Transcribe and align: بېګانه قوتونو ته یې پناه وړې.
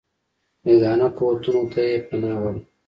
بېګانه 0.63 1.07
قوتونو 1.17 1.63
ته 1.71 1.79
یې 1.87 1.95
پناه 2.07 2.37
وړې. 2.41 2.61